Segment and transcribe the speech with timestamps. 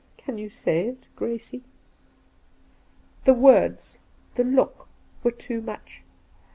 [0.17, 1.63] Can you say it, Grracie V
[3.25, 3.99] The words,
[4.33, 4.87] the look,
[5.23, 6.01] were too much.